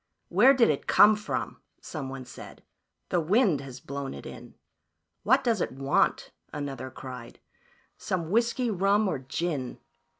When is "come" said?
0.87-1.15